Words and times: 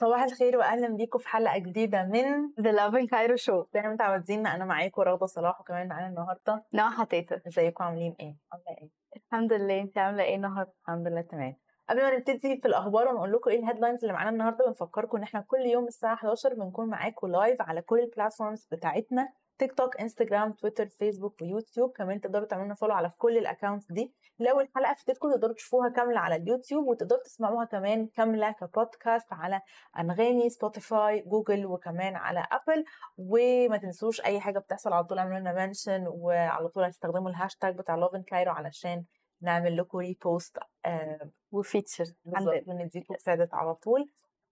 صباح 0.00 0.22
الخير 0.22 0.56
واهلا 0.56 0.88
بيكم 0.96 1.18
في 1.18 1.28
حلقة 1.28 1.58
جديدة 1.58 2.02
من 2.04 2.48
The 2.60 2.76
Lovin 2.78 3.06
Cairo 3.08 3.36
Show 3.44 3.66
زي 3.74 3.80
ما 3.82 3.92
متعودين 3.92 4.46
أنا 4.46 4.64
معاكم 4.64 5.02
رغدة 5.02 5.26
صلاح 5.26 5.60
وكمان 5.60 5.88
معانا 5.88 6.08
النهارده 6.08 6.64
نور 6.74 6.90
حتيتة 6.90 7.40
ازيكم 7.48 7.84
عاملين 7.84 8.16
إيه؟ 8.20 8.36
عاملة 8.52 8.78
إيه؟ 8.82 8.88
الحمد 9.16 9.52
لله 9.52 9.80
انت 9.80 9.98
عاملة 9.98 10.22
إيه 10.22 10.36
النهاردة؟ 10.36 10.72
الحمد 10.82 11.06
لله 11.08 11.20
تمام 11.20 11.56
قبل 11.88 12.02
ما 12.02 12.16
نبتدي 12.16 12.38
في 12.60 12.68
الأخبار 12.68 13.08
ونقول 13.08 13.32
لكم 13.32 13.50
إيه 13.50 13.58
ال 13.58 13.62
headlines 13.62 14.00
اللي 14.04 14.12
معانا 14.12 14.30
النهارده 14.30 14.66
بنفكركم 14.66 15.16
إن 15.16 15.22
إحنا 15.22 15.40
كل 15.40 15.60
يوم 15.60 15.86
الساعة 15.86 16.14
11 16.14 16.54
بنكون 16.54 16.88
معاكم 16.88 17.26
live 17.26 17.62
على 17.62 17.82
كل 17.82 17.98
ال 18.00 18.07
platforms 18.07 18.66
بتاعتنا 18.72 19.28
تيك 19.58 19.72
توك 19.72 20.00
انستجرام 20.00 20.52
تويتر 20.52 20.86
فيسبوك 20.86 21.42
ويوتيوب 21.42 21.92
كمان 21.92 22.20
تقدروا 22.20 22.46
تعملوا 22.46 22.66
لنا 22.66 22.74
follow 22.74 22.94
على 22.94 23.12
كل 23.18 23.38
ال 23.38 23.44
accounts 23.44 23.92
دي. 23.92 24.12
لو 24.38 24.60
الحلقة 24.60 24.94
فاتتكم 24.94 25.30
تقدروا 25.30 25.54
تشوفوها 25.54 25.88
كاملة 25.88 26.20
على 26.20 26.36
اليوتيوب 26.36 26.86
وتقدروا 26.86 27.22
تسمعوها 27.22 27.64
كمان 27.64 28.06
كاملة 28.06 28.50
كبودكاست 28.52 29.32
على 29.32 29.60
أنغامي 29.98 30.50
سبوتيفاي 30.50 31.20
جوجل 31.26 31.66
وكمان 31.66 32.16
على 32.16 32.46
ابل 32.52 32.84
وما 33.18 33.76
تنسوش 33.76 34.20
أي 34.20 34.40
حاجة 34.40 34.58
بتحصل 34.58 34.92
على 34.92 35.04
طول 35.04 35.18
اعملوا 35.18 35.38
لنا 35.38 35.66
mention 35.66 36.04
وعلى 36.08 36.68
طول 36.68 36.84
هتستخدموا 36.84 37.30
الهاشتاج 37.30 37.76
بتاع 37.76 37.94
Lovin 37.96 38.22
Cairo 38.22 38.52
علشان 38.52 39.04
نعمل 39.40 39.76
لكم 39.76 39.98
repost 39.98 40.58
آه 40.84 41.30
و 41.52 41.58
feature 41.58 42.04
بالظبط 42.24 42.68
ونديكم 42.68 43.14
credit 43.14 43.54
على 43.54 43.74
طول 43.74 44.10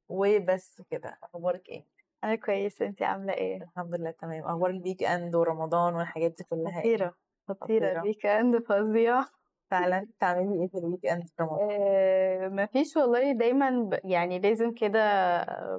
وبس 0.08 0.82
كده 0.90 1.18
أخبارك 1.22 1.68
إيه؟ 1.68 1.84
أنا 2.24 2.34
كويسة 2.34 2.86
انت 2.86 3.02
عاملة 3.02 3.32
إيه؟ 3.32 3.62
الحمد 3.62 3.94
لله 3.94 4.10
تمام 4.10 4.44
أخبار 4.44 4.70
ال 4.70 5.02
weekend 5.02 5.34
ورمضان 5.34 5.94
والحاجات 5.94 6.34
دي 6.38 6.44
كلها؟ 6.44 6.80
خطيرة 6.80 7.14
خطيرة. 7.48 7.64
خطيرة 7.64 7.92
ال 8.00 8.26
weekend 8.26 8.58
فظيع 8.58 9.24
فعلا 9.72 10.00
بتعملي 10.18 10.62
إيه 10.62 10.68
في 10.68 10.78
ال 10.78 11.06
weekend 11.06 11.22
في 11.28 11.42
رمضان؟ 11.42 11.68
آه 11.70 12.48
مفيش 12.48 12.96
والله 12.96 13.32
دايما 13.32 13.70
ب... 13.70 13.98
يعني 14.04 14.38
لازم 14.38 14.74
كده 14.74 15.00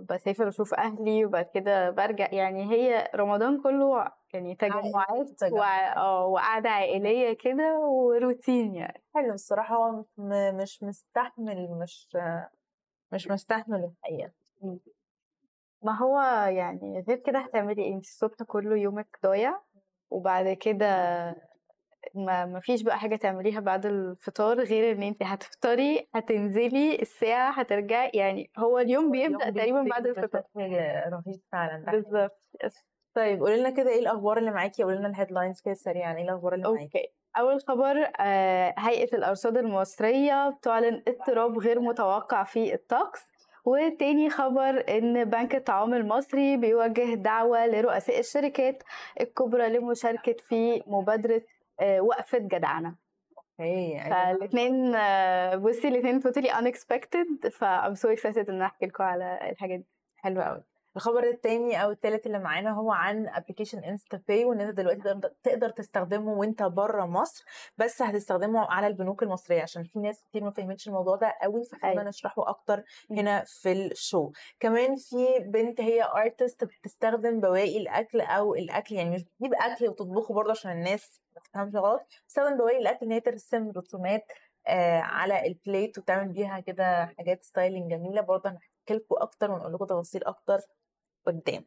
بسافر 0.09 0.47
أشوف 0.47 0.73
أهلي 0.73 1.25
وبعد 1.25 1.45
كده 1.53 1.89
برجع. 1.89 2.27
يعني 2.31 2.71
هي 2.71 3.11
رمضان 3.15 3.61
كله 3.61 4.11
يعني 4.33 4.55
تجمعات 4.55 5.43
آه 5.43 6.25
وقعدة 6.25 6.69
عائلية 6.69 7.33
كده 7.33 7.79
وروتين 7.79 8.75
يعني. 8.75 9.03
حلو 9.15 9.33
الصراحة 9.33 9.75
هو 9.75 10.05
م- 10.17 10.55
مش 10.57 10.83
مستحمل 10.83 11.69
مش 11.81 12.17
مش 13.13 13.27
مستحمل 13.27 13.83
الحقيقة. 13.83 14.31
ما 15.83 15.97
هو 15.97 16.21
يعني 16.49 17.03
غير 17.07 17.17
كده 17.17 17.39
هتعملي 17.39 17.81
إيه؟ 17.83 17.93
انت 17.93 18.03
الصبح 18.05 18.43
كله 18.47 18.77
يومك 18.77 19.19
ضايع 19.23 19.59
وبعد 20.09 20.49
كده 20.49 20.87
ما 22.15 22.45
ما 22.45 22.59
فيش 22.59 22.81
بقى 22.83 22.99
حاجة 22.99 23.15
تعمليها 23.15 23.59
بعد 23.59 23.85
الفطار 23.85 24.59
غير 24.59 24.91
إن 24.95 25.03
انت 25.03 25.23
هتفطري 25.23 26.07
هتنزلي 26.15 27.01
الساعة 27.01 27.51
هترجعي 27.51 28.11
يعني 28.13 28.49
هو 28.57 28.79
اليوم 28.79 29.11
بيبدأ 29.11 29.49
اليوم 29.49 29.55
تقريبا 29.55 29.83
بعد 29.83 30.07
الفطار. 30.07 30.43
بشكل 30.55 30.75
رهيب 31.13 31.41
فعلا. 31.51 31.85
بالظبط. 31.91 32.39
طيب 33.15 33.39
قولي 33.39 33.57
لنا 33.59 33.69
كده 33.69 33.89
إيه 33.89 33.99
الأخبار 33.99 34.37
اللي 34.37 34.51
معاكي؟ 34.51 34.83
قولي 34.83 34.97
لنا 34.97 35.07
ال 35.07 35.13
headlines 35.13 35.61
كده 35.61 35.73
سريعا 35.73 36.17
إيه 36.17 36.23
الأخبار 36.23 36.53
اللي 36.53 36.67
معاكي؟ 36.69 36.83
okay 36.83 37.07
أول 37.37 37.61
خبر 37.67 38.11
آه، 38.19 38.73
هيئة 38.77 39.15
الأرصاد 39.15 39.57
المصرية 39.57 40.49
بتعلن 40.49 41.03
اضطراب 41.07 41.57
غير 41.57 41.79
متوقع 41.79 42.43
في 42.43 42.73
الطقس. 42.73 43.33
وتاني 43.65 44.29
خبر 44.29 44.83
إن 44.89 45.25
بنك 45.25 45.55
الطعام 45.55 45.93
المصري 45.93 46.57
بيوجه 46.57 47.13
دعوة 47.13 47.67
لرؤساء 47.67 48.19
الشركات 48.19 48.83
الكبرى 49.21 49.69
للمشاركة 49.69 50.35
في 50.49 50.83
مبادرة 50.87 51.41
آه، 51.83 52.01
وقفة 52.01 52.37
جدعنة. 52.37 52.95
okay 53.59 53.99
فالاثنين 54.09 54.91
بصي 55.59 55.87
الاثنين 55.87 56.21
totally 56.21 56.49
unexpected 56.53 57.49
I'm 57.61 57.95
so 57.95 58.09
excited 58.17 58.49
إن 58.49 58.61
أحكي 58.61 58.85
لكم 58.85 59.03
على 59.03 59.49
الحاجات 59.51 59.79
دي. 59.79 59.85
حلو 60.17 60.41
قوي 60.41 60.63
الخبر 60.95 61.23
التاني 61.23 61.83
أو 61.83 61.91
التالت 61.91 62.25
اللي 62.25 62.39
معانا 62.39 62.71
هو 62.71 62.91
عن 62.91 63.27
application 63.27 63.83
InstaPay 63.83 64.45
وإن 64.45 64.61
أنت 64.61 64.77
دلوقتي 64.77 65.19
تقدر- 65.43 65.69
تستخدمه 65.69 66.31
وأنت 66.33 66.63
بره 66.63 67.05
مصر 67.05 67.45
بس 67.77 68.01
هتستخدمه 68.01 68.59
على 68.71 68.87
البنوك 68.87 69.23
المصرية 69.23 69.61
عشان 69.61 69.83
في 69.83 69.99
ناس 69.99 70.21
كتير 70.23 70.43
ما 70.43 70.51
فهمتش 70.51 70.87
الموضوع 70.87 71.15
ده 71.15 71.33
قوي 71.41 71.63
فخلينا 71.63 71.91
أيوة. 72.01 72.09
نشرحه 72.09 72.49
أكتر. 72.49 72.83
هنا 73.11 73.43
في 73.47 73.71
ال 73.71 73.83
show 73.83 74.31
كمان 74.59 74.95
في 74.95 75.39
بنت 75.39 75.81
هي 75.81 76.03
artist 76.03 76.63
بتستخدم 76.63 77.39
بواقي 77.39 77.77
الأكل 77.77 78.21
أو 78.21 78.55
الأكل 78.55 78.95
يعني 78.95 79.09
مش 79.09 79.23
بتجيب 79.23 79.53
أكل 79.53 79.87
وتطبخه 79.87 80.33
برضه 80.33 80.51
عشان 80.51 80.71
الناس 80.71 81.21
ما 81.35 81.41
تفهمش 81.41 81.75
غلط 81.75 82.01
بتستخدم 82.25 82.57
بواقي 82.57 82.77
الأكل 82.77 83.05
إن 83.05 83.11
هي 83.11 83.19
ترسم 83.19 83.71
رسومات 83.77 84.25
آه 84.67 84.99
على 84.99 85.47
ال 85.47 85.56
plate 85.56 85.97
وتعمل 85.97 86.27
بيها 86.29 86.59
كده 86.59 87.05
حاجات 87.05 87.43
styling 87.43 87.91
جميلة 87.91 88.21
برضه 88.21 88.49
هنحكي 88.49 88.93
لكم 88.93 89.15
أكتر 89.17 89.51
ونقول 89.51 89.73
لكم 89.73 89.85
تفاصيل 89.85 90.23
أكتر 90.23 90.59
قدام. 91.25 91.65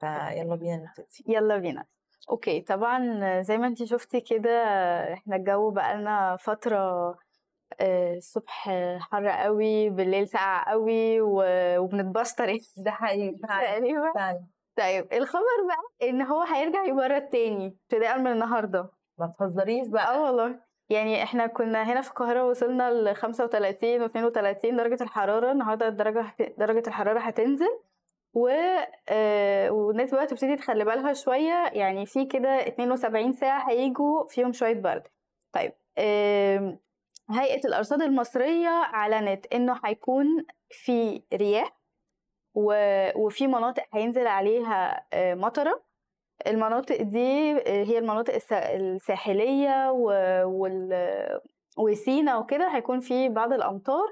فيلا 0.00 0.54
بينا 0.56 0.76
نبتدي 0.76 1.24
يلا 1.28 1.56
بينا. 1.56 1.84
okay 2.30 2.60
طبعا 2.60 3.42
زي 3.42 3.58
ما 3.58 3.66
انتي 3.66 3.86
شفتي 3.86 4.20
كده 4.20 4.50
إحنا 5.12 5.36
الجو 5.36 5.70
بقالنا 5.70 6.36
فترة 6.36 7.14
آه، 7.80 8.14
الصبح 8.16 8.70
حر 9.00 9.28
قوي 9.28 9.90
بالليل 9.90 10.28
ساقع 10.28 10.70
قوي 10.70 11.20
و- 11.20 11.78
وبنتبشر 11.78 12.58
ده 12.76 12.90
حقيقي 12.90 13.36
تقريبا. 13.38 14.12
طيب 14.76 15.12
الخبر 15.12 15.42
بقى 15.68 16.08
إن 16.10 16.22
هو 16.22 16.42
هيرجع 16.42 16.84
يبرد 16.84 17.28
تاني 17.28 17.66
ابتداء 17.66 18.18
من 18.18 18.26
النهارده. 18.32 18.90
ما 19.18 19.32
تهزريش 19.38 19.88
بقى. 19.88 20.14
آه 20.14 20.22
والله. 20.22 20.60
يعني 20.88 21.22
إحنا 21.22 21.46
كنا 21.46 21.82
هنا 21.82 22.00
في 22.00 22.08
القاهرة 22.10 22.44
وصلنا 22.48 22.90
ل 22.90 23.14
35 23.16 24.02
و 24.02 24.06
32 24.06 24.76
درجة 24.76 25.02
الحرارة. 25.02 25.52
النهاردة 25.52 25.88
الدرجة 25.88 26.20
هت... 26.20 26.42
درجة 26.58 26.88
الحرارة 26.88 27.20
هتنزل. 27.20 27.80
و 28.36 28.48
آه، 29.08 29.70
والناس 29.70 30.10
بقى 30.14 30.26
تبتدي 30.26 30.56
تخلي 30.56 30.84
بالها 30.84 31.12
شوية. 31.12 31.70
يعني 31.72 32.06
في 32.06 32.24
كده 32.24 32.48
72 32.68 33.32
ساعة 33.32 33.70
هيجوا 33.70 34.26
فيهم 34.28 34.52
شوية 34.52 34.74
برد. 34.74 35.02
طيب 35.52 35.72
آم، 35.98 36.78
هيئة 37.30 37.66
الأرصاد 37.68 38.02
المصرية 38.02 38.68
أعلنت 38.68 39.46
إنه 39.54 39.80
هيكون 39.84 40.26
في 40.70 41.22
رياح 41.34 41.76
وفي 43.16 43.46
مناطق 43.46 43.82
هينزل 43.94 44.26
عليها 44.26 45.06
آه، 45.12 45.34
مطرة. 45.34 45.82
المناطق 46.46 47.02
دي 47.02 47.52
آه، 47.52 47.84
هي 47.84 47.98
المناطق 47.98 48.34
السا- 48.34 48.74
الساحلية 48.76 49.90
و- 49.90 50.44
وال- 50.46 51.40
وسينا 51.78 52.36
وكده 52.38 52.68
هيكون 52.68 53.00
في 53.00 53.28
بعض 53.28 53.52
الأمطار 53.52 54.06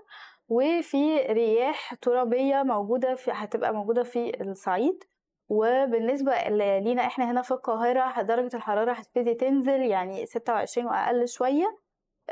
وفي 0.48 1.16
رياح 1.18 1.94
ترابية 1.94 2.62
موجودة 2.62 3.14
في 3.14 3.30
هتبقى 3.34 3.74
موجودة 3.74 4.02
في 4.02 4.40
الصعيد. 4.42 5.04
وبالنسبة 5.48 6.32
لينا 6.78 7.06
إحنا 7.06 7.30
هنا 7.30 7.42
في 7.42 7.50
القاهرة 7.50 8.22
درجة 8.22 8.56
الحرارة 8.56 8.92
هتبتدي 8.92 9.34
تنزل 9.34 9.82
يعني 9.82 10.26
26 10.26 10.86
وأقل 10.86 11.28
شوية. 11.28 11.78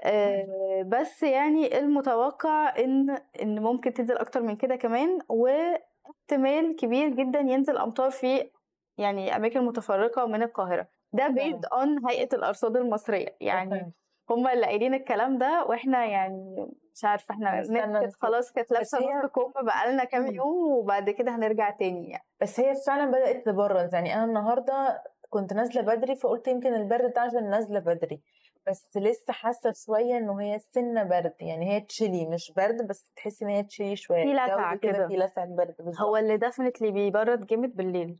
آه، 0.04 0.82
بس 0.86 1.22
يعني 1.22 1.78
المتوقع 1.78 2.78
إن 2.78 3.10
إن 3.42 3.62
ممكن 3.62 3.92
تنزل 3.92 4.16
أكتر 4.18 4.42
من 4.42 4.56
كده 4.56 4.76
كمان. 4.76 5.18
واحتمال 5.28 6.76
كبير 6.76 7.08
جدا 7.08 7.40
ينزل 7.40 7.78
أمطار 7.78 8.10
في 8.10 8.50
يعني 8.98 9.36
أماكن 9.36 9.60
متفرقة 9.66 10.26
من 10.26 10.42
القاهرة. 10.42 10.88
ده 11.12 11.28
based 11.28 11.64
on 11.66 12.06
هيئة 12.08 12.34
الأرصاد 12.36 12.76
المصرية. 12.76 13.36
يعني 13.40 13.92
هما 14.30 14.52
اللي 14.52 14.66
قايلين 14.66 14.94
الكلام 14.94 15.38
ده 15.38 15.64
وإحنا 15.68 16.04
يعني 16.04 16.68
مش 16.94 17.04
عارفة 17.04 17.34
إحنا 17.34 17.62
كانت. 17.62 18.14
خلاص 18.20 18.52
كانت 18.52 18.72
لابسة 18.72 18.98
نص 18.98 19.26
كم 19.26 19.64
بقالنا 19.66 20.04
كام 20.04 20.22
مم. 20.22 20.34
يوم 20.34 20.72
وبعد 20.72 21.10
كده 21.10 21.36
هنرجع 21.36 21.70
تاني 21.70 22.10
يعني 22.10 22.24
بس 22.40 22.60
هي 22.60 22.74
فعلا 22.86 23.10
بدأت 23.10 23.46
تبرد 23.46 23.92
يعني 23.92 24.14
أنا 24.14 24.24
النهاردة 24.24 25.02
كنت 25.30 25.52
نازلة 25.52 25.82
بدري 25.82 26.16
فقلت 26.16 26.48
يمكن 26.48 26.74
البرد 26.74 27.12
ده 27.12 27.20
عشان 27.20 27.50
نازلة 27.50 27.78
بدري 27.80 28.20
بس 28.66 28.96
لسه 28.96 29.32
حاسة 29.32 29.72
شوية 29.86 30.16
إنه 30.16 30.40
هي 30.40 30.58
سنة 30.58 31.02
برد 31.02 31.34
يعني 31.40 31.70
هي 31.70 31.80
chilly 31.80 32.26
مش 32.26 32.52
برد 32.56 32.86
بس 32.86 33.12
تحسي 33.16 33.44
إن 33.44 33.50
هي 33.50 33.62
chilly 33.62 33.96
شوية 33.96 34.24
في 34.24 34.32
لسعة 34.32 34.76
كده. 34.76 35.08
في 35.08 35.16
لسعة 35.16 35.46
برد 35.46 35.74
بالظبط 35.78 36.00
هو 36.06 36.16
اللي 36.16 36.36
definitely 36.36 36.90
بيبرد 36.90 37.46
جامد 37.46 37.76
بالليل 37.76 38.16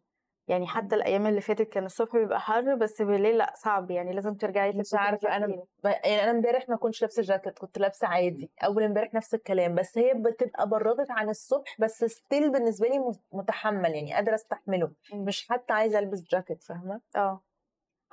يعني 0.53 0.67
حتى 0.67 0.95
الأيام 0.97 1.27
اللي 1.27 1.41
فاتت 1.41 1.69
كان 1.69 1.85
الصبح 1.85 2.17
بيبقى 2.17 2.41
حر 2.41 2.75
بس 2.75 3.03
بالليل 3.03 3.39
لأ 3.39 3.53
صعب 3.57 3.91
يعني 3.91 4.13
لازم 4.13 4.35
ترجعي 4.35 4.73
مش 4.73 4.95
أنا 4.95 5.17
تقيلة. 5.17 5.67
ب... 5.85 5.87
يعني 5.87 6.23
أنا 6.23 6.31
امبارح 6.31 6.69
ما 6.69 6.77
كنتش 6.77 7.03
لابسة 7.03 7.23
جاكيت 7.23 7.59
كنت 7.59 7.79
لابسة 7.79 8.07
عادي 8.07 8.51
أول 8.65 8.83
امبارح 8.83 9.15
نفس 9.15 9.35
الكلام 9.35 9.75
بس 9.75 9.99
هي 9.99 10.15
بتبقى 10.15 10.69
بردت 10.69 11.11
عن 11.11 11.29
الصبح 11.29 11.77
بس 11.79 12.05
still 12.05 12.53
بالنسبة 12.53 12.89
لي 12.89 12.99
مت- 12.99 13.21
متحمل 13.33 13.91
يعني 13.95 14.15
قادرة 14.15 14.35
أستحمله 14.35 14.91
مم. 15.13 15.25
مش 15.25 15.49
حتى 15.49 15.73
عايزة 15.73 15.99
ألبس 15.99 16.23
جاكيت 16.31 16.63
فاهمة؟ 16.63 17.01
آه 17.17 17.41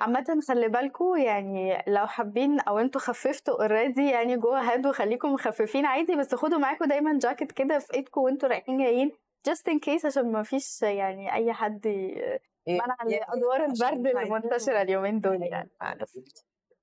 عامة 0.00 0.40
خلي 0.48 0.68
بالكم 0.68 1.16
يعني 1.16 1.82
لو 1.86 2.06
حابين 2.06 2.60
أو 2.60 2.78
أنتوا 2.78 3.00
خففتوا 3.00 3.62
already 3.62 4.10
يعني 4.10 4.36
جوه 4.36 4.60
هاد 4.60 4.86
وخليكم 4.86 5.32
مخففين 5.32 5.86
عادي 5.86 6.16
بس 6.16 6.34
خدوا 6.34 6.58
معاكم 6.58 6.84
دايما 6.84 7.18
جاكيت 7.18 7.52
كده 7.52 7.78
في 7.78 7.94
إيدكم 7.94 8.20
وأنتوا 8.20 8.48
رايحين 8.48 8.78
جايين 8.78 9.12
just 9.48 9.72
in 9.72 9.78
case 9.78 10.04
عشان 10.04 10.32
ما 10.32 10.42
فيش 10.42 10.82
يعني 10.82 11.34
أي 11.34 11.52
حد 11.52 11.86
ي- 11.86 12.38
منع 12.68 12.96
ادوار 13.28 13.64
البرد 13.64 14.06
اللي 14.06 14.30
منتشرة 14.30 14.82
اليومين 14.82 15.20
دول 15.20 15.42
يعني. 15.42 15.70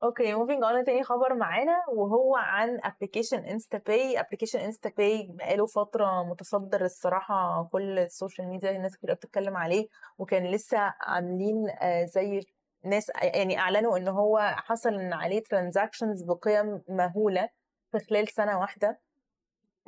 okay 0.04 0.34
moving 0.34 0.64
on 0.64 0.84
تاني 0.84 1.04
خبر 1.04 1.34
معانا 1.36 1.78
وهو 1.94 2.36
عن 2.36 2.80
application 2.84 3.46
InstaPay 3.46 4.20
application 4.20 4.60
InstaPay 4.60 5.28
بقاله 5.30 5.66
فترة 5.66 6.24
متصدر 6.24 6.86
الصراحة 6.86 7.70
كل 7.72 8.00
ال 8.00 8.07
social 8.07 8.48
media 8.48 8.72
الناس 8.72 8.98
كتير 8.98 9.14
بتتكلم 9.14 9.58
عليه 9.58 9.88
وكان 10.18 10.46
لسه 10.52 10.78
عاملين 11.02 11.70
آه، 11.82 12.06
زي 12.06 12.42
ناس 12.86 13.12
يعني 13.24 13.60
أعلنوا 13.60 13.98
إن 13.98 14.08
هو 14.08 14.40
حصل 14.58 14.94
ان 14.94 15.14
عليه 15.14 15.44
transactions 15.44 16.24
بقيم 16.24 16.82
مهولة 16.90 17.50
في 17.92 18.00
خلال 18.00 18.28
سنة 18.28 18.60
واحدة. 18.60 19.00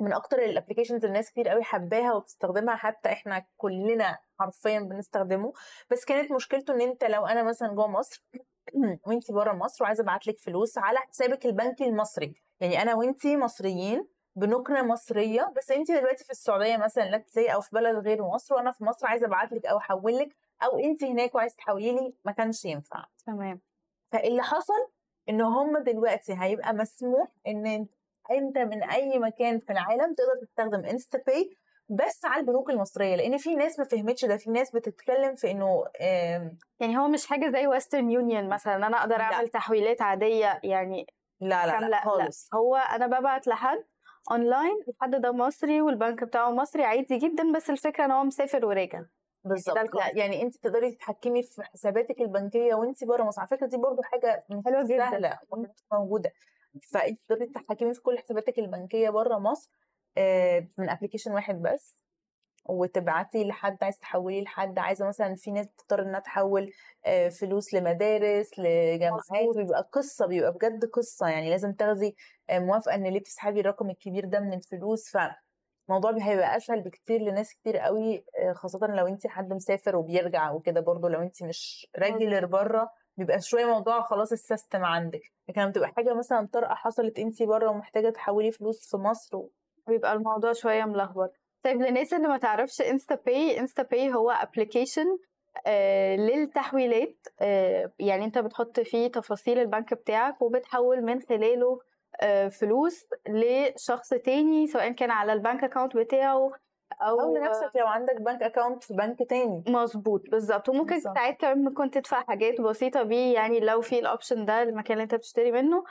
من 0.00 0.12
أكتر 0.12 0.38
ال 0.38 0.43
applications 0.43 1.04
الناس 1.04 1.30
كتير 1.30 1.48
قوي 1.48 1.62
حباها 1.62 2.12
وبتستخدمها 2.12 2.76
حتى 2.76 3.12
إحنا 3.12 3.44
كلنا 3.56 4.18
حرفيا 4.38 4.80
بنستخدمه. 4.80 5.52
بس 5.90 6.04
كانت 6.04 6.32
مشكلته 6.32 6.74
إن 6.74 6.80
أنت 6.80 7.04
لو 7.04 7.26
أنا 7.26 7.42
مثلا 7.42 7.68
جوه 7.68 7.86
مصر 7.86 8.24
وانت 9.06 9.32
بره 9.32 9.52
مصر 9.52 9.84
وعايزة 9.84 10.02
أبعت 10.02 10.26
لك 10.26 10.38
فلوس 10.38 10.78
على 10.78 10.98
حسابك 10.98 11.46
البنكي 11.46 11.84
المصري. 11.84 12.34
يعني 12.60 12.82
أنا 12.82 12.94
وانت 12.94 13.26
مصريين 13.26 14.06
بنوكنا 14.36 14.82
مصرية 14.82 15.52
بس 15.56 15.70
انت 15.70 15.90
دلوقتي 15.90 16.24
في 16.24 16.30
السعودية 16.30 16.76
مثلا 16.76 17.10
لا 17.10 17.24
زي 17.28 17.46
أو 17.46 17.60
في 17.60 17.68
بلد 17.72 18.06
غير 18.06 18.22
مصر 18.22 18.54
وأنا 18.54 18.72
في 18.72 18.84
مصر 18.84 19.06
عايزة 19.06 19.26
أبعت 19.26 19.52
لك 19.52 19.66
أو 19.66 19.78
أحول 19.78 20.18
لك 20.18 20.36
أو 20.62 20.78
انت 20.78 21.04
هناك 21.04 21.34
وعايزة 21.34 21.56
تحولي 21.56 21.92
لي 21.92 22.14
ما 22.24 22.32
كانش 22.32 22.64
ينفع. 22.64 23.04
تمام. 23.26 23.60
فاللي 24.12 24.42
حصل 24.42 24.88
إن 25.28 25.40
هم 25.40 25.78
دلوقتي 25.78 26.34
هيبقى 26.38 26.74
مسموح 26.74 27.28
إن 27.46 27.86
انت 28.30 28.58
من 28.58 28.82
اي 28.82 29.18
مكان 29.18 29.58
في 29.58 29.72
العالم 29.72 30.14
تقدر 30.14 30.46
تستخدم 30.46 30.84
انستا 30.84 31.18
باي 31.26 31.56
بس 31.88 32.24
على 32.24 32.40
البنوك 32.40 32.70
المصرية 32.70 33.16
لأن 33.16 33.36
في 33.36 33.54
ناس 33.54 33.78
ما 33.78 33.84
فهمتش 33.84 34.24
ده 34.24 34.36
في 34.36 34.50
ناس 34.50 34.70
بتتكلم 34.70 35.34
في 35.34 35.50
إنه 35.50 35.84
يعني 36.80 36.98
هو 36.98 37.08
مش 37.08 37.26
حاجة 37.26 37.50
زي 37.50 37.66
ويسترن 37.66 38.10
يونيون 38.10 38.48
مثلا 38.48 38.86
أنا 38.86 39.00
أقدر 39.00 39.16
لا. 39.18 39.22
أعمل 39.22 39.48
تحويلات 39.48 40.02
عادية 40.02 40.60
يعني 40.64 41.06
لا 41.40 41.66
لا 41.66 41.80
لا, 41.80 41.86
لا 41.88 42.04
خالص 42.04 42.48
لا 42.52 42.58
هو 42.58 42.76
أنا 42.76 43.06
ببعت 43.06 43.46
لحد 43.46 43.84
اونلاين 44.30 44.76
الحد 44.88 45.20
ده 45.20 45.32
مصري 45.32 45.80
والبنك 45.80 46.24
بتاعه 46.24 46.50
مصري 46.50 46.84
عادي 46.84 47.18
جدا 47.18 47.52
بس 47.52 47.70
الفكرة 47.70 48.04
إن 48.04 48.10
هو 48.10 48.24
مسافر 48.24 48.66
وراجع 48.66 49.02
بالظبط 49.44 49.76
لا. 49.94 50.10
يعني 50.14 50.42
أنت 50.42 50.56
تقدري 50.56 50.90
تتحكمي 50.90 51.42
في 51.42 51.62
حساباتك 51.62 52.20
البنكية 52.20 52.74
وأنت 52.74 53.04
بره 53.04 53.22
مصر 53.22 53.40
على 53.40 53.48
فكرة 53.48 53.66
دي 53.66 53.76
برضو 53.76 54.02
حاجة 54.02 54.44
حلوة 54.66 54.84
جدا. 54.84 55.10
سهلة 55.10 55.38
موجودة 55.92 56.32
فانت 56.92 57.20
تقدري 57.28 57.46
تتحكمي 57.46 57.94
في 57.94 58.00
كل 58.00 58.18
حساباتك 58.18 58.58
البنكية 58.58 59.10
بره 59.10 59.38
مصر 59.38 59.70
من 60.78 60.88
application 60.90 61.32
واحد 61.32 61.62
بس 61.62 61.96
وتبعتي 62.68 63.44
لحد 63.44 63.78
عايز 63.84 63.98
تحولي 63.98 64.42
لحد 64.42 64.78
عايزة 64.78 65.08
مثلا 65.08 65.34
في 65.34 65.50
ناس 65.50 65.66
بتضطر 65.66 66.02
إنها 66.02 66.20
تحول 66.20 66.72
فلوس 67.40 67.74
لمدارس 67.74 68.50
لجامعات 68.58 69.22
مظبوط. 69.30 69.56
ويبقى 69.56 69.88
قصة 69.92 70.26
بيبقى 70.26 70.52
بجد 70.52 70.84
قصة 70.84 71.28
يعني 71.28 71.50
لازم 71.50 71.72
تاخدي 71.72 72.16
موافقة 72.52 72.94
إن 72.94 73.06
ليه 73.06 73.20
بتسحبي 73.20 73.60
الرقم 73.60 73.90
الكبير 73.90 74.24
ده 74.24 74.40
من 74.40 74.52
الفلوس 74.52 75.10
فالموضوع 75.10 76.10
بي- 76.10 76.22
هيبقى 76.22 76.56
أسهل 76.56 76.82
بكتير 76.82 77.20
لناس 77.20 77.54
كتير 77.54 77.76
قوي 77.78 78.24
خاصه 78.52 78.86
لو 78.86 79.06
انت 79.06 79.26
حد 79.26 79.52
مسافر 79.52 79.96
وبيرجع 79.96 80.50
وكده 80.52 80.80
برضو 80.80 81.08
لو 81.08 81.22
انت 81.22 81.42
مش 81.42 81.88
regular 81.98 82.46
بره 82.46 82.90
بيبقى 83.20 83.40
شوية 83.40 83.64
موضوع 83.64 84.00
خلاص 84.02 84.32
ال 84.32 84.39
system 84.39 84.84
عندك. 84.84 85.20
لكن 85.48 85.60
لما 85.60 85.70
تبقى 85.72 85.88
حاجة 85.96 86.14
مثلا 86.14 86.48
طارئة 86.52 86.74
حصلت 86.74 87.18
انت 87.18 87.42
بره 87.42 87.70
ومحتاجة 87.70 88.10
تحولي 88.10 88.50
فلوس 88.52 88.90
في 88.90 88.96
مصر 88.96 89.36
و... 89.36 89.50
بيبقى 89.88 90.12
الموضوع 90.12 90.52
شوية 90.52 90.84
ملخبط. 90.84 91.32
طيب 91.64 91.82
للناس 91.82 92.14
اللي 92.14 92.28
ما 92.28 92.38
تعرفش 92.38 92.80
إنستا 92.80 93.14
باي 93.14 93.60
إنستا 93.60 93.82
باي 93.82 94.14
هو 94.14 94.30
application 94.30 95.18
آه 95.66 96.16
للتحويلات. 96.16 97.26
آه 97.40 97.92
يعني 97.98 98.24
أنت 98.24 98.38
بتحط 98.38 98.80
فيه 98.80 99.08
تفاصيل 99.08 99.58
البنك 99.58 99.94
بتاعك 99.94 100.42
وبتحول 100.42 101.02
من 101.02 101.20
خلاله 101.20 101.80
آه 102.20 102.48
فلوس 102.48 103.06
لشخص 103.28 104.08
تاني 104.08 104.66
سواء 104.66 104.92
كان 104.92 105.10
على 105.10 105.32
ال 105.32 105.38
bank 105.38 105.64
account 105.64 105.96
بتاعه 105.96 106.50
أو, 107.02 107.20
أو 107.20 107.36
لنفسك 107.36 107.70
لو 107.76 107.86
عندك 107.86 108.20
bank 108.20 108.42
account 108.42 108.84
في 108.84 108.94
بنك 108.94 109.18
تاني 109.28 109.64
مظبوط 109.68 110.22
بالظبط 110.30 110.68
وممكن 110.68 110.94
بالظبط. 110.94 111.14
ساعات 111.14 111.40
كمان 111.40 111.64
ممكن 111.64 111.90
تدفع 111.90 112.20
حاجات 112.22 112.60
بسيطة 112.60 113.02
بيه 113.02 113.34
يعني 113.34 113.60
لو 113.60 113.80
في 113.80 113.98
ال 113.98 114.05
option 114.05 114.44
ده 114.44 114.62
المكان 114.62 114.92
اللي 114.92 115.02
انت 115.02 115.14
بتشتري 115.14 115.52
منه 115.52 115.84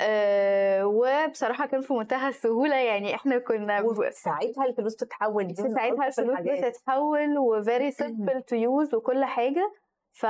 آه 0.00 0.86
وبصراحة 0.86 1.66
كان 1.66 1.80
في 1.80 1.92
منتهى 1.94 2.28
السهولة 2.28 2.76
يعني 2.76 3.14
إحنا 3.14 3.38
كنا 3.38 3.84
ساعتها 4.10 4.64
الفلوس 4.64 4.96
تتحول 4.96 5.56
ساعتها 5.56 6.06
الفلوس. 6.06 6.36
بتتحول 6.40 7.38
و 7.38 7.48
very 7.48 7.90
simple 7.90 8.42
to 8.42 8.56
use 8.56 8.94
وكل 8.94 9.24
حاجة 9.24 9.72
ف 10.12 10.26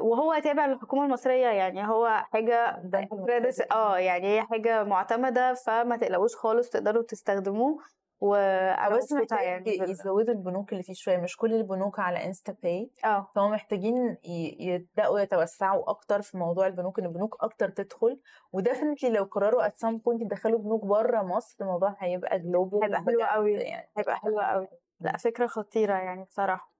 وهو 0.00 0.38
تابع 0.44 0.66
للحكومة 0.66 1.04
المصرية 1.04 1.46
يعني 1.46 1.88
هو 1.88 2.24
المركزي. 2.34 3.64
آه 3.72 3.98
يعني 3.98 4.36
هي 4.36 4.42
حاجة 4.42 4.84
معتمدة 4.84 5.54
فما 5.54 5.96
تقلقوش 5.96 6.36
خالص 6.36 6.70
تقدروا 6.70 7.02
تستخدموه 7.02 7.78
وأنا 8.20 8.88
بس 8.88 9.12
مبسوطة 9.12 9.22
محتاج 9.36 9.46
يعني 9.46 9.90
يزودوا 9.90 10.34
البنوك 10.34 10.72
اللي 10.72 10.82
فيه 10.82 10.92
شوية 10.94 11.16
مش 11.16 11.36
كل 11.36 11.54
البنوك 11.54 11.98
على 12.00 12.24
انستا 12.24 12.56
باي 12.62 12.90
آه. 13.04 13.30
فهم 13.34 13.50
محتاجين 13.50 14.16
يبدأوا 14.60 15.20
يتوسعوا 15.20 15.90
أكتر 15.90 16.22
في 16.22 16.36
موضوع 16.36 16.66
البنوك 16.66 16.98
إن 16.98 17.04
البنوك 17.04 17.36
أكتر 17.40 17.68
تدخل. 17.68 18.20
و 18.52 18.57
definitely 18.57 19.10
لو 19.10 19.24
قرروا 19.24 19.66
at 19.66 19.76
some 19.78 19.98
point 19.98 20.22
يدخلوا 20.22 20.58
بنوك 20.58 20.84
بره 20.84 21.22
مصر 21.22 21.56
الموضوع 21.60 21.96
هيبقى 21.98 22.38
global 22.38 22.82
هيبقى 22.84 23.02
حلو 23.02 23.22
قوي. 23.24 23.52
يعني 23.52 23.90
هيبقى 23.98 24.16
حلو 24.16 24.40
قوي 24.40 24.68
لأ 25.00 25.16
فكرة 25.16 25.46
خطيرة 25.46 25.94
يعني 25.94 26.24
بصراحة. 26.24 26.72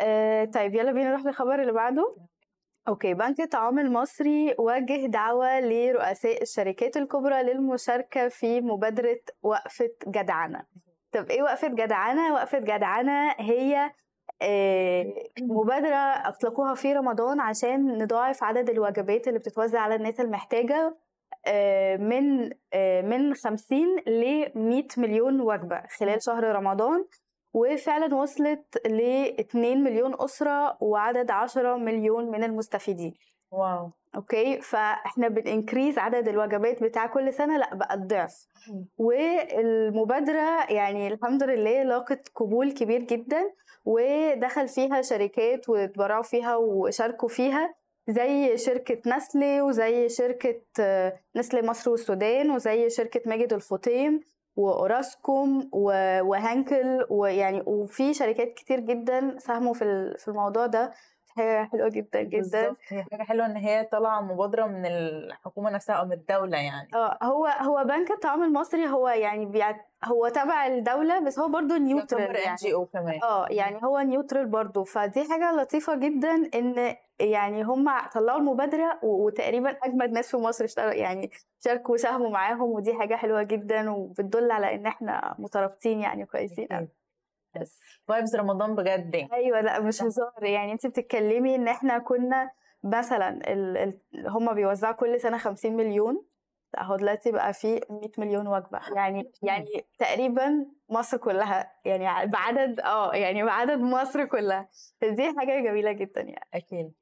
آه 0.00 0.44
طيب 0.44 0.74
يلا 0.74 0.92
بينا 0.92 1.10
نروح 1.10 1.24
للخبر 1.26 1.60
اللي 1.60 1.72
بعده. 1.72 2.16
okay 2.88 3.14
بنك 3.14 3.40
الطعام 3.40 3.78
المصري 3.78 4.54
وجه 4.58 5.06
دعوة 5.06 5.60
لرؤساء 5.60 6.42
الشركات 6.42 6.96
الكبرى 6.96 7.42
للمشاركة 7.42 8.28
في 8.28 8.60
مبادرة 8.60 9.20
وقفة 9.42 9.90
جدعنة 10.06 10.62
طب 11.12 11.30
إيه 11.30 11.42
وقفة 11.42 11.68
جدعنة؟ 11.68 12.34
وقفة 12.34 12.58
جدعنة 12.58 13.30
هي 13.38 13.90
آه، 14.42 15.14
مبادرة 15.40 15.96
أطلقوها 15.96 16.74
في 16.74 16.92
رمضان 16.92 17.40
عشان 17.40 17.98
نضاعف 17.98 18.44
عدد 18.44 18.70
الوجبات 18.70 19.28
اللي 19.28 19.38
بتتوزع 19.38 19.80
على 19.80 19.94
الناس 19.94 20.20
المحتاجة 20.20 20.96
آه، 21.46 21.96
من 21.96 22.50
آه، 22.72 23.00
من 23.02 23.34
50 23.34 23.96
ل 24.06 24.50
100 24.54 24.86
مليون 24.96 25.40
وجبة 25.40 25.82
خلال 25.98 26.22
شهر 26.22 26.44
رمضان 26.44 27.04
وفعلا 27.54 28.14
وصلت 28.14 28.86
ل 28.86 29.00
2 29.40 29.82
مليون 29.84 30.14
أسرة 30.20 30.76
وعدد 30.80 31.30
10 31.30 31.76
مليون 31.76 32.30
من 32.30 32.44
المستفيدين. 32.44 33.14
wow. 33.50 33.90
Okay؟ 34.16 34.60
فإحنا 34.60 35.28
بن 35.28 35.42
increase 35.42 35.98
عدد 35.98 36.28
الوجبات 36.28 36.82
بتاع 36.82 37.06
كل 37.06 37.32
سنة 37.32 37.58
لأ 37.58 37.74
بقى 37.74 37.94
الضعف. 37.94 38.46
والمبادرة 38.98 40.72
يعني 40.72 41.08
الحمد 41.08 41.42
لله 41.42 41.82
لاقت 41.82 42.28
قبول 42.34 42.72
كبير 42.72 43.00
جدا 43.02 43.52
ودخل 43.84 44.68
فيها 44.68 45.02
شركات 45.02 45.68
واتبرعوا 45.68 46.22
فيها 46.22 46.56
وشاركوا 46.56 47.28
فيها 47.28 47.74
زي 48.08 48.56
شركة 48.56 49.16
نسلي 49.16 49.60
وزي 49.62 50.08
شركة 50.08 50.60
آه، 50.80 51.20
نسلي 51.36 51.62
مصر 51.62 51.90
والسودان 51.90 52.50
وزي 52.50 52.90
شركة 52.90 53.20
ماجد 53.26 53.52
الفطيم. 53.52 54.20
وأوراسكوم 54.56 55.70
و- 55.72 56.20
وهانكل 56.22 57.06
ويعني 57.10 57.62
وفي 57.66 58.14
شركات 58.14 58.54
كتير 58.54 58.80
جدا 58.80 59.38
ساهموا 59.38 59.74
في 59.74 60.14
في 60.18 60.28
الموضوع 60.28 60.66
ده. 60.66 60.92
حاجة 61.36 61.68
حلوة 61.72 61.88
جدا 61.88 62.22
جدا. 62.22 62.38
بالظبط 62.38 62.76
هي 62.88 63.02
حاجة 63.12 63.22
حلوة 63.22 63.46
إن 63.46 63.56
هي 63.56 63.84
طالعة 63.84 64.20
مبادرة 64.20 64.66
من 64.66 64.86
الحكومة 64.86 65.70
نفسها 65.70 65.96
أو 65.96 66.04
من 66.04 66.12
الدولة 66.12 66.58
يعني. 66.58 66.88
آه 66.94 67.18
هو 67.22 67.46
هو 67.46 67.84
بنك 67.84 68.10
الطعام 68.10 68.42
المصري 68.42 68.88
هو 68.88 69.08
يعني 69.08 69.46
بيعت 69.46 69.86
هو 70.04 70.28
تبع 70.28 70.66
الدولة 70.66 71.18
بس 71.18 71.38
هو 71.38 71.48
برضو 71.48 71.74
neutral 71.76 72.36
يعني. 72.36 72.56
NGO 72.56 72.86
كمان. 72.86 73.20
آه 73.22 73.46
يعني 73.50 73.80
هو 73.84 73.98
neutral 74.00 74.46
برضو. 74.46 74.84
فدي 74.84 75.24
حاجة 75.30 75.52
لطيفة 75.52 75.94
جدا 75.94 76.50
إن 76.54 76.96
يعني 77.20 77.62
هم 77.62 77.90
طلعوا 78.14 78.38
المبادرة 78.38 78.98
و- 79.02 79.26
وتقريبا 79.26 79.70
أجمد 79.70 80.10
ناس 80.10 80.30
في 80.30 80.36
مصر 80.36 80.64
اشتغلوا 80.64 80.92
يعني 80.92 81.30
شاركوا 81.64 81.94
وساهموا 81.94 82.30
معاهم 82.30 82.62
ودي 82.70 82.94
حاجة 82.94 83.14
حلوة 83.14 83.42
جدا 83.42 83.90
وبتدل 83.90 84.50
على 84.50 84.74
إن 84.74 84.86
إحنا 84.86 85.34
مترابطين 85.38 86.00
يعني 86.00 86.26
كويسين 86.26 86.66
قوي 86.66 86.88
بس. 87.60 87.80
vibes 88.08 88.36
رمضان 88.36 88.74
بجد 88.74 89.14
يعني. 89.14 89.32
أيوه 89.32 89.60
لأ 89.60 89.80
مش 89.80 90.02
هزار. 90.02 90.32
يعني 90.42 90.72
انت 90.72 90.86
بتتكلمي 90.86 91.54
إن 91.54 91.68
إحنا 91.68 91.98
كنا 91.98 92.50
مثلا 92.84 93.28
ال... 93.52 93.76
ال... 93.76 93.98
هم 94.28 94.54
بيوزعوا 94.54 94.94
كل 94.94 95.20
سنة 95.20 95.38
50 95.38 95.76
مليون 95.76 96.24
لا 96.74 96.82
هو 96.84 96.96
دلوقتي 96.96 97.32
بقى 97.32 97.52
في 97.52 97.80
100 97.90 98.10
مليون 98.18 98.46
وجبة. 98.48 98.80
يعني 98.94 99.32
يعني 99.42 99.66
تقريبا 99.98 100.66
مصر 100.88 101.16
كلها 101.16 101.72
يعني 101.84 102.26
بعدد 102.30 102.80
آه 102.80 103.14
يعني 103.14 103.42
بعدد 103.44 103.78
مصر 103.80 104.24
كلها. 104.24 104.68
دي 105.02 105.32
حاجة 105.38 105.60
جميلة 105.60 105.92
جدا 105.92 106.20
يعني. 106.20 106.48
أكيد. 106.54 106.92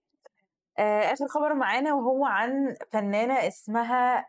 آه، 0.79 1.01
آخر 1.13 1.27
خبر 1.29 1.55
معانا 1.55 1.95
وهو 1.95 2.25
عن 2.25 2.75
فنانة 2.91 3.35
اسمها 3.49 4.27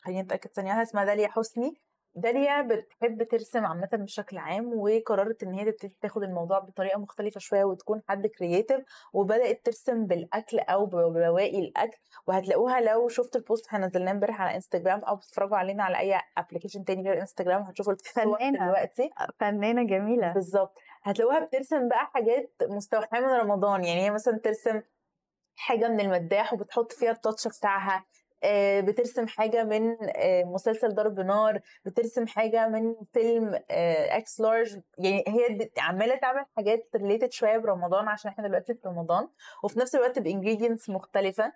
خليني 0.00 0.20
أتأكد 0.20 0.50
ثانية 0.50 0.82
اسمها 0.82 1.04
داليا 1.04 1.28
حسني. 1.28 1.80
داليا 2.16 2.62
بتحب 2.62 3.22
ترسم 3.22 3.66
عامة 3.66 3.88
بشكل 3.92 4.38
عام 4.38 4.72
وقررت 4.74 5.42
إن 5.42 5.54
هي 5.54 5.64
تبتدي 5.72 5.96
تاخد 6.00 6.22
الموضوع 6.22 6.58
بطريقة 6.58 6.98
مختلفة 6.98 7.40
شوية 7.40 7.64
وتكون 7.64 8.02
حد 8.08 8.26
كرييتيف 8.26 8.80
وبدأت 9.12 9.64
ترسم 9.64 10.06
بالأكل 10.06 10.58
أو 10.58 10.86
ببواقي 10.86 11.58
الأكل. 11.58 11.98
وهتلاقوها 12.26 12.80
لو 12.80 13.08
شفتوا 13.08 13.40
ال 13.40 13.45
post 13.45 13.66
إحنا 13.66 13.86
نزلناه 13.86 14.12
امبارح 14.12 14.40
على 14.40 14.54
انستجرام 14.54 15.00
أو 15.00 15.16
بتتفرجوا 15.16 15.56
علينا 15.56 15.84
على 15.84 15.98
أي 15.98 16.20
application 16.38 16.84
تاني 16.84 17.02
غير 17.02 17.20
انستجرام 17.20 17.62
هتشوفوا 17.62 17.92
الصور. 17.92 18.38
دلوقتي. 18.50 19.10
فنانة 19.38 19.86
جميلة. 19.86 20.32
بالظبط. 20.32 20.78
هتلاقوها 21.02 21.40
بترسم 21.44 21.88
بقى 21.88 22.06
حاجات 22.06 22.52
مستوحاة 22.62 23.20
من 23.20 23.28
رمضان. 23.28 23.84
يعني 23.84 24.00
هي 24.02 24.10
مثلا 24.10 24.38
ترسم 24.38 24.82
حاجة 25.56 25.88
من 25.88 26.00
المداح 26.00 26.52
وبتحط 26.52 26.92
فيها 26.92 27.10
ال 27.10 27.16
touch 27.16 27.48
بتاعها. 27.48 28.04
بترسم 28.80 29.26
حاجة 29.26 29.64
من 29.64 29.96
آه، 30.16 30.44
مسلسل 30.44 30.94
ضرب 30.94 31.20
نار 31.20 31.60
بترسم 31.84 32.26
حاجة 32.26 32.68
من 32.68 32.94
فيلم 33.12 33.54
آه، 33.70 34.16
إكس 34.16 34.40
لارج 34.40 34.80
يعني 34.98 35.24
هي 35.28 35.70
عمالة 35.78 36.16
تعمل 36.16 36.44
حاجات 36.56 36.88
related 36.96 37.32
شوية 37.32 37.58
برمضان 37.58 38.08
عشان 38.08 38.30
إحنا 38.30 38.48
دلوقتي 38.48 38.74
في 38.74 38.88
رمضان 38.88 39.28
وفي 39.64 39.78
نفس 39.78 39.94
الوقت 39.94 40.18
ب 40.18 40.24
ingredients 40.24 40.90
مختلفة. 40.90 41.52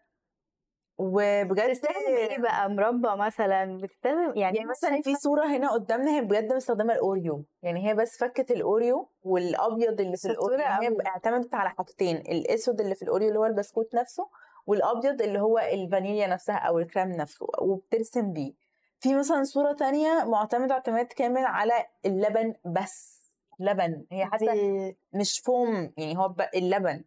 وبجد 1.00 1.70
بتستخدم 1.70 2.16
إيه 2.16 2.38
بقى؟ 2.38 2.70
مربى 2.70 3.08
مثلا؟ 3.16 3.78
بتستخدم 3.82 4.32
يعني, 4.36 4.56
يعني 4.56 4.64
مثلا 4.64 5.02
في 5.02 5.14
صورة 5.14 5.46
هنا 5.46 5.70
قدامنا 5.72 6.10
هي 6.16 6.20
بجد 6.20 6.52
مستخدمة 6.52 6.92
الأوريو. 6.94 7.44
يعني 7.62 7.88
هي 7.88 7.94
بس 7.94 8.18
فكت 8.18 8.50
الأوريو 8.50 9.08
والأبيض 9.22 10.00
اللي 10.00 10.16
في 10.16 10.28
الأوريو. 10.28 10.58
يعني 10.58 10.88
هي. 10.88 10.96
اعتمدت 11.06 11.54
على 11.54 11.70
حاجتين 11.70 12.16
الأسود 12.16 12.80
اللي 12.80 12.94
في 12.94 13.02
الأوريو 13.02 13.28
اللي 13.28 13.38
هو 13.38 13.46
البسكوت 13.46 13.94
نفسه 13.94 14.28
والأبيض 14.68 15.22
اللي 15.22 15.40
هو 15.40 15.58
الفانيليا 15.58 16.26
نفسها 16.26 16.56
أو 16.56 16.78
الكريم 16.78 17.08
نفسه 17.08 17.46
وبترسم 17.58 18.32
بيه. 18.32 18.52
في 19.00 19.14
مثلا 19.14 19.42
صورة 19.44 19.72
تانية 19.72 20.24
معتمدة 20.24 20.74
اعتماد 20.74 21.06
كامل 21.06 21.44
على 21.44 21.72
اللبن 22.06 22.54
بس 22.64 23.18
لبن. 23.60 24.04
هي 24.12 24.26
حتى 24.26 24.94
مش 25.12 25.40
فوم 25.40 25.92
يعني 25.96 26.18
هو 26.18 26.34
اللبن. 26.54 27.04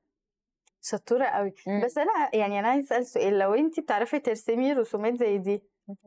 شطورة 0.81 1.25
قوي 1.25 1.53
مم. 1.67 1.81
بس 1.85 1.97
أنا 1.97 2.29
يعني 2.33 2.59
أنا 2.59 2.67
عايز 2.67 2.85
أسأل 2.93 3.05
سؤال 3.05 3.39
لو 3.39 3.53
انت 3.53 3.79
بتعرفي 3.79 4.19
ترسمي 4.19 4.73
رسومات 4.73 5.15
زي 5.15 5.37
دي 5.37 5.63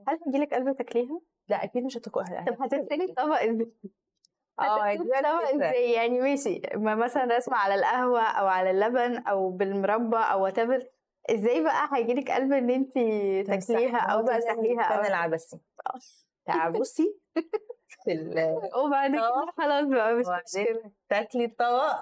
هل 0.08 0.18
هيجيلك 0.26 0.54
قلب 0.54 0.76
تاكليها؟ 0.76 1.20
لا 1.49 1.64
أكيد 1.64 1.84
مش 1.84 1.96
هتكون 1.96 2.25
طب 2.25 2.62
هترسمي 2.62 3.04
الطبق 3.04 3.42
إزاي؟ 3.42 3.73
آه 4.61 4.92
الفكرة. 4.92 5.56
إزاي؟ 5.56 5.92
يعني 5.92 6.20
ماشي 6.20 6.62
ما 6.75 6.94
مثلا 6.94 7.37
رسمة 7.37 7.56
على 7.56 7.75
القهوة 7.75 8.23
أو 8.23 8.46
على 8.46 8.70
اللبن 8.70 9.18
أو 9.18 9.50
بالمربى 9.50 10.16
أو 10.16 10.50
whatever. 10.50 10.82
إزاي 11.31 11.62
بقى 11.62 11.88
هيجيلك 11.93 12.31
قلب 12.31 12.52
إن 12.52 12.71
انت 12.71 12.95
تاكليها 13.47 13.99
أو 13.99 14.26
زي 14.26 14.33
تمسحيها 14.33 14.83
أو 14.83 15.00
العبسي 15.04 15.61
تعبسي 16.47 17.19
في 18.04 18.12
ال- 18.12 18.61
وبعد 18.85 19.11
كده 19.11 19.21
آه. 19.28 19.47
خلاص 19.59 19.85
بقى 19.87 20.14
مش 20.14 20.26
مشكلة. 20.26 20.90
تاكلي 21.09 21.45
الطبق 21.45 21.97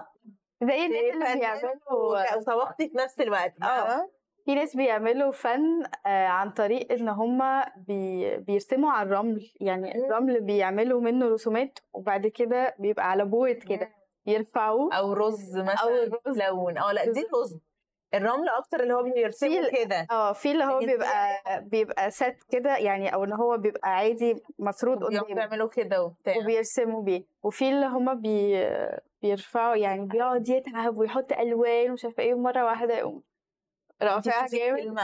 زي 0.62 0.86
الناس 0.86 1.26
اللي 1.26 1.40
بيعملوا 1.40 2.36
وطبختي 2.36 2.88
في 2.88 2.96
نفس 2.96 3.20
الوقت. 3.20 3.54
آه. 3.62 3.66
فاهمة؟ 3.86 4.08
في 4.44 4.54
ناس 4.54 4.76
بيعملوا 4.76 5.32
فن 5.32 5.82
آه، 6.06 6.26
عن 6.26 6.50
طريق 6.50 6.92
إن 6.92 7.08
هم 7.08 7.62
بي 7.76 8.36
بيرسموا 8.36 8.90
على 8.90 9.06
الرمل. 9.08 9.50
يعني. 9.60 9.98
الرمل 9.98 10.40
بيعملوا 10.40 11.00
منه 11.00 11.28
رسومات 11.28 11.78
وبعد 11.92 12.26
كده 12.26 12.74
بيبقى 12.78 13.10
على 13.10 13.24
بوت 13.24 13.56
كده 13.64 13.90
يرفعوه. 14.26 14.94
أو 14.94 15.12
رز 15.12 15.56
مثلا 15.58 15.74
أو 15.74 15.88
الرز. 15.88 16.38
لون 16.38 16.78
آه 16.78 16.92
لأ 16.92 17.04
دي 17.04 17.10
بالظبط. 17.32 17.60
الرمل 18.14 18.48
أكتر 18.48 18.82
اللي 18.82 18.94
هو 18.94 19.02
بيرسمه 19.02 19.70
كده 19.70 20.06
آه 20.10 20.32
في 20.32 20.52
اللي 20.52 20.64
هو 20.64 20.78
بيبقى 20.78 21.40
بيبقى 21.62 22.10
سات 22.10 22.36
كده 22.50 22.76
يعني 22.76 23.14
أو 23.14 23.24
ان 23.24 23.32
هو 23.32 23.56
بيبقى 23.56 23.90
عادي 23.90 24.42
مفروض 24.58 25.04
قدامه 25.04 25.28
يعملوا 25.28 25.68
كده 25.68 26.02
وبتاع. 26.02 26.36
وبيرسموا 26.38 27.02
بيه. 27.02 27.24
وفي 27.42 27.68
اللي 27.68 27.86
هما 27.86 28.14
بي 28.14 28.66
بيرفعوا 29.22 29.76
يعني 29.76 30.06
بيقعد 30.06 30.48
يتعب 30.48 30.96
ويحط 30.98 31.32
ألوان 31.32 31.90
ومش 31.90 32.04
عارفة 32.04 32.22
إيه 32.22 32.34
ومرة 32.34 32.64
واحدة 32.64 32.94
يقوم 32.98 33.22
رافعها 34.02 34.46
جامد. 34.46 34.96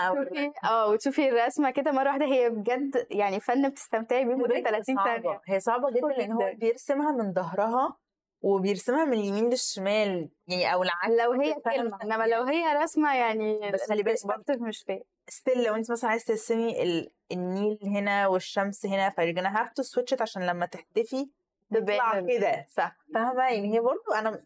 آه 0.64 0.88
وتشوفي 0.88 1.28
الرسمة 1.28 1.70
كده 1.70 1.92
مرة 1.92 2.06
واحدة. 2.08 2.26
هي 2.26 2.50
بجد 2.50 3.06
يعني 3.10 3.40
فن 3.40 3.68
بتستمتعي 3.68 4.24
بيه 4.24 4.34
بجد 4.34 4.64
30 4.68 4.96
صعبة. 4.96 5.14
ثانية. 5.22 5.40
هي 5.46 5.60
صعبة 5.60 5.90
جدا 5.90 6.06
لأن 6.08 6.32
هو. 6.32 6.50
بيرسمها 6.54 7.12
من 7.12 7.32
ظهرها 7.32 7.96
وبيرسمها 8.42 9.04
من 9.04 9.12
اليمين 9.12 9.50
للشمال 9.50 10.28
يعني 10.48 10.72
أو 10.74 10.82
العكس 10.82 11.10
لو 11.10 11.32
هي؟ 11.32 11.54
كلمه 11.54 11.98
إنما 12.02 12.26
لو 12.26 12.42
هي 12.42 12.72
رسمه 12.82 13.16
يعني 13.16 13.70
بس 13.70 13.88
خلي 13.88 14.02
بالك 14.02 14.26
برضه 14.26 14.64
مش 14.66 14.82
فاهم. 14.82 15.02
ستيل 15.28 15.64
لو 15.64 15.74
انت 15.74 15.90
مثلا 15.90 16.10
عايز 16.10 16.24
ترسمي 16.24 16.82
ال... 16.82 17.10
النيل 17.32 17.78
هنا 17.82 18.26
والشمس 18.26 18.86
هنا 18.86 19.10
gonna 19.10 19.56
have 19.58 19.68
to 19.68 19.88
switch 19.88 20.16
it 20.16 20.22
عشان 20.22 20.46
لما 20.46 20.66
تحتفي 20.66 21.30
تطلع. 21.74 22.20
كده. 22.20 22.66
صح. 22.68 22.96
فاهمة؟ 23.14 23.42
يعني 23.42 23.74
هي 23.74 23.80
برضو 23.80 24.12
أنا 24.14 24.42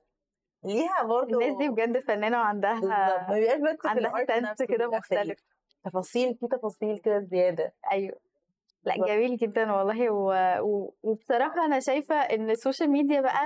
ليها 0.64 1.02
برضو 1.02 1.40
الناس 1.40 1.56
دي 1.56 1.68
بجد 1.68 1.98
فنانة 1.98 2.38
وعندها 2.38 2.72
بالظبط 2.72 2.90
ما 3.28 3.34
بيبقاش 3.34 3.60
بس 3.60 3.86
عندها 3.86 4.40
نفسه 4.40 4.64
كده 4.64 4.88
مختلف. 4.88 5.38
تفاصيل 5.84 6.34
في 6.34 6.46
تفاصيل 6.46 6.98
كده 6.98 7.18
زيادة. 7.20 7.74
أيوه. 7.92 8.18
لأ. 8.84 9.06
جميل 9.06 9.36
جدا 9.36 9.72
والله 9.72 10.10
و... 10.10 10.32
و... 10.60 10.94
وبصراحة 11.02 11.64
أنا 11.64 11.80
شايفة 11.80 12.14
إن 12.14 12.50
ال 12.50 12.56
social 12.56 12.90
media 12.90 13.20
بقى 13.20 13.40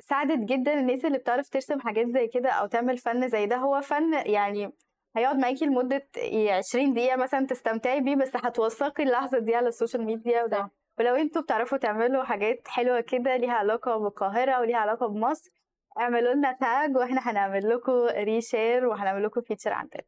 ساعدت 0.00 0.38
جدا 0.38 0.74
الناس 0.74 1.04
اللي 1.04 1.18
بتعرف 1.18 1.48
ترسم 1.48 1.80
حاجات 1.80 2.06
زي 2.06 2.26
كده 2.28 2.50
أو 2.50 2.66
تعمل 2.66 2.98
فن 2.98 3.28
زي 3.28 3.46
ده. 3.46 3.56
هو 3.56 3.80
فن 3.80 4.12
يعني 4.26 4.72
هيقعد 5.16 5.36
معاكي 5.38 5.64
لمدة 5.64 6.08
20 6.50 6.94
دقيقة 6.94 7.16
مثلا 7.16 7.46
تستمتعي 7.46 8.00
بيه 8.00 8.16
بس 8.16 8.30
هتوثقي 8.36 9.02
اللحظة 9.02 9.38
دي 9.38 9.54
على 9.54 9.68
ال 9.68 9.73
social 9.73 10.04
media 10.04 10.42
وده. 10.44 10.70
ولو 10.98 11.14
أنتوا 11.14 11.42
بتعرفوا 11.42 11.78
تعملوا 11.78 12.24
حاجات 12.24 12.68
حلوة 12.68 13.00
كده 13.00 13.36
ليها 13.36 13.52
علاقة 13.52 13.96
بالقاهرة 13.96 14.60
وليها 14.60 14.76
علاقة 14.76 15.06
بمصر 15.08 15.50
اعملوا 16.00 16.34
لنا 16.34 16.52
tag 16.52 16.96
وإحنا 16.96 17.20
هنعمل 17.30 17.68
لكم 17.68 17.92
reshare 18.24 18.86
وهنعمل 18.86 19.24
لكم 19.24 19.40
feature 19.40 19.72
عندنا 19.72 20.02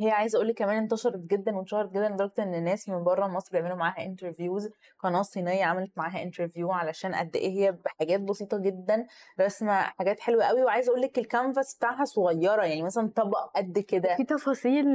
هي 0.00 0.10
عايزة 0.10 0.36
أقول 0.36 0.48
لك 0.48 0.54
كمان 0.54 0.76
انتشرت 0.76 1.18
جدا 1.30 1.56
وانشهرت 1.56 1.90
جدا 1.90 2.08
لدرجة 2.08 2.32
إن 2.42 2.64
ناس 2.64 2.88
من 2.88 3.04
بره 3.04 3.26
مصر 3.26 3.48
بيعملوا 3.52 3.76
معاها 3.76 4.04
interviews 4.06 4.68
قناة 4.98 5.22
صينية 5.22 5.64
عملت 5.64 5.90
معاها 5.98 6.22
interview 6.22 6.72
علشان 6.72 7.14
قد 7.14 7.36
إيه 7.36 7.50
هي 7.50 7.72
بحاجات 7.72 8.20
بسيطة 8.20 8.58
جدا 8.58 9.06
رسمة 9.40 9.72
حاجات 9.82 10.20
حلوة 10.20 10.44
قوي 10.44 10.62
وعايزة 10.64 10.90
أقول 10.90 11.00
لك 11.02 11.18
الكانفاس 11.18 11.76
بتاعها 11.76 12.04
صغيرة 12.04 12.62
يعني 12.64 12.82
مثلا 12.82 13.10
طبق 13.16 13.50
قد 13.56 13.78
كده. 13.78 14.16
في 14.16 14.24
تفاصيل 14.24 14.86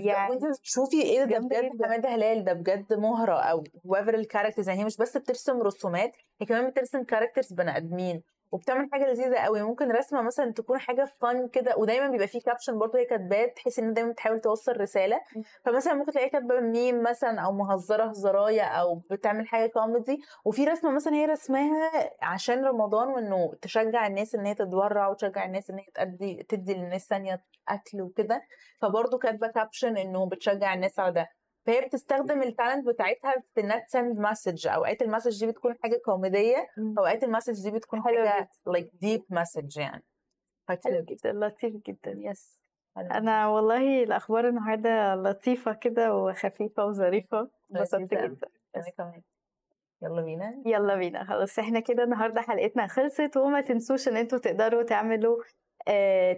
يعني 0.00 0.30
وانت 0.30 0.44
بتشوفي 0.60 1.02
إيه 1.02 1.24
ده, 1.24 1.38
بجد. 1.38 1.82
حمادة 1.84 2.08
هلال 2.08 2.44
ده 2.44 2.52
بجد 2.52 2.94
مهرة 2.94 3.34
أو 3.34 3.64
whoever 3.64 4.14
ال 4.14 4.19
characters 4.19 4.68
يعني 4.68 4.80
هي 4.80 4.84
مش 4.84 4.96
بس 4.96 5.16
بترسم 5.16 5.62
رسومات 5.62 6.12
هي 6.40 6.46
كمان 6.46 6.70
بترسم 6.70 7.02
characters 7.04 7.52
بني 7.52 7.76
آدمين. 7.76 8.22
وبتعمل 8.52 8.88
حاجة 8.92 9.04
لذيذة 9.10 9.36
قوي 9.36 9.62
ممكن 9.62 9.90
رسمة 9.92 10.22
مثلا 10.22 10.52
تكون 10.52 10.78
حاجة 10.78 11.04
فن 11.20 11.48
كده 11.48 11.76
ودايما 11.76 12.08
بيبقى 12.10 12.26
فيه 12.26 12.40
caption 12.40 12.78
برضه 12.78 12.98
هي 12.98 13.04
كاتباه 13.04 13.46
تحس 13.46 13.78
إن 13.78 13.92
دايما 13.94 14.12
بتحاول 14.12 14.40
توصل 14.40 14.80
رسالة. 14.80 15.20
فمثلا 15.64 15.94
ممكن 15.94 16.12
تلاقيها 16.12 16.28
كاتبة 16.30 16.60
ميم 16.60 17.02
مثلا 17.02 17.40
أو 17.40 17.52
مهزرة 17.52 18.04
هزرايه 18.04 18.62
أو 18.62 18.94
بتعمل 19.10 19.48
حاجة 19.48 19.66
كوميدي 19.70 20.18
وفي 20.44 20.64
رسمة 20.64 20.90
مثلا 20.90 21.14
هي 21.14 21.26
رسماها 21.26 22.10
عشان 22.22 22.64
رمضان 22.64 23.08
وإنه 23.08 23.52
تشجع 23.62 24.06
الناس 24.06 24.34
إن 24.34 24.46
هي 24.46 24.54
تتبرع 24.54 25.08
وتشجع 25.08 25.44
الناس 25.44 25.70
إن 25.70 25.78
هي 25.78 25.86
تدي 25.94 26.42
تدي 26.48 26.74
للناس 26.74 27.06
ثانية 27.06 27.44
أكل 27.68 28.02
وكده. 28.02 28.42
فبرضه 28.82 29.18
كاتبة 29.18 29.48
caption 29.48 29.96
إنه 29.96 30.28
بتشجع 30.28 30.74
الناس 30.74 30.98
على 30.98 31.12
ده. 31.12 31.28
فهي 31.66 31.80
بتستخدم 31.80 32.42
ال 32.42 32.48
talent 32.48 32.86
بتاعتها 32.86 33.34
في 33.54 33.60
انها 33.60 33.78
ت 33.78 33.86
send 33.86 34.18
message 34.18 34.66
أوقات 34.66 35.02
ال 35.02 35.07
message 35.07 35.40
دي 35.44 35.52
بتكون 35.52 35.74
حاجة 35.82 36.00
كوميدية 36.04 36.66
أوقات 36.98 37.24
ال 37.24 37.29
message 37.29 37.62
دي 37.62 37.70
بتكون 37.70 38.02
حاجة 38.02 38.48
like 38.68 39.06
deep 39.06 39.36
message 39.38 39.76
يعني. 39.78 40.04
حلو 40.68 41.04
جدا 41.04 41.32
لطيف 41.32 41.74
جدا. 41.86 42.14
yes. 42.16 42.60
أنا 42.96 43.46
والله 43.46 44.02
الأخبار 44.02 44.48
النهارده 44.48 45.14
لطيفة 45.14 45.72
كده 45.72 46.14
وخفيفة 46.14 46.84
وظريفة. 46.86 47.48
انبسطت. 47.74 48.00
جدا. 48.00 48.36
أنا 48.76 48.84
كمان. 48.98 49.22
يلا 50.02 50.22
بينا. 50.22 50.62
يلا 50.66 50.94
بينا. 50.96 51.24
خلاص 51.24 51.58
إحنا 51.58 51.80
كده 51.80 52.04
النهارده 52.04 52.40
حلقتنا 52.40 52.86
خلصت 52.86 53.36
وما 53.36 53.60
تنسوش 53.60 54.08
إن 54.08 54.16
أنتوا 54.16 54.38
تقدروا 54.38 54.82
تعملوا 54.82 55.42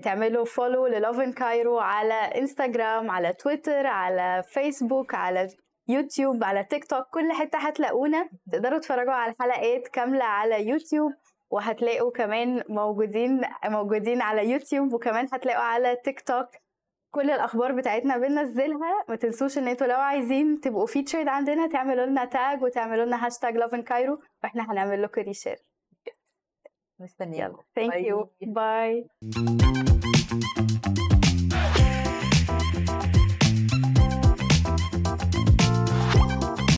تعملوا 0.03 0.45
follow 0.45 0.87
ل 0.87 0.95
Lovin 0.95 1.33
Cairo 1.33 1.79
على 1.79 2.15
انستغرام 2.15 3.11
على 3.11 3.33
تويتر 3.33 3.87
على 3.87 4.43
فيسبوك 4.47 5.15
على 5.15 5.49
يوتيوب 5.89 6.45
على 6.45 6.65
تيك 6.65 6.85
توك 6.85 7.05
كل 7.11 7.33
حتة 7.33 7.59
هتلاقونا. 7.59 8.29
تقدروا 8.53 8.79
تتفرجوا 8.79 9.13
على 9.13 9.33
الحلقات 9.33 9.89
كاملة 9.89 10.25
على 10.25 10.69
يوتيوب 10.69 11.13
وهتلاقوا 11.51 12.11
كمان 12.13 12.63
موجودين 12.69 13.41
موجودين 13.65 14.23
على 14.23 14.51
يوتيوب 14.51 14.93
وكمان 14.93 15.27
هتلاقوا 15.33 15.63
على 15.63 15.97
تيك 16.05 16.21
توك 16.21 16.47
كل 17.15 17.31
الأخبار 17.31 17.73
بتاعتنا 17.73 18.17
بننزلها. 18.17 19.05
ما 19.09 19.17
تنسوش 19.17 19.59
إن 19.59 19.69
أنتوا 19.69 19.87
لو 19.87 19.97
عايزين 19.97 20.61
تبقوا 20.61 20.87
featured 20.87 21.29
عندنا 21.29 21.67
تعملوا 21.67 22.07
لنا 22.07 22.25
tag 22.25 22.63
وتعملوا 22.63 23.05
لنا 23.05 23.27
hashtag 23.27 23.57
Lovin 23.57 23.83
Cairo 23.83 24.19
وإحنا 24.45 24.73
هنعمل 24.73 25.03
لكم 25.03 25.23
reshare 25.23 25.57
مستنيين 27.01 27.43
يلا 27.43 27.63
ثانك 27.75 27.95
يو 27.95 28.31
باي. 28.43 29.09
باي 29.23 30.66